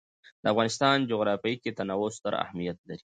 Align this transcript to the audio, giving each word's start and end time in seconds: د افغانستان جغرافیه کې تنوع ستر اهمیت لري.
د 0.41 0.43
افغانستان 0.53 0.97
جغرافیه 1.11 1.59
کې 1.63 1.75
تنوع 1.77 2.09
ستر 2.17 2.33
اهمیت 2.43 2.77
لري. 2.87 3.03